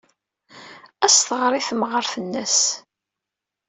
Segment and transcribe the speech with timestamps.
[1.05, 2.59] Ad as-tɣer i temɣart-nnes.